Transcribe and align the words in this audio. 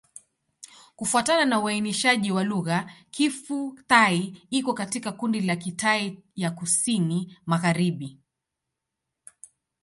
Kufuatana 0.95 1.45
na 1.45 1.59
uainishaji 1.59 2.31
wa 2.31 2.43
lugha, 2.43 2.91
Kiphu-Thai 3.11 4.41
iko 4.49 4.73
katika 4.73 5.11
kundi 5.11 5.41
la 5.41 5.55
Kitai 5.55 6.19
ya 6.35 6.51
Kusini-Magharibi. 6.51 8.17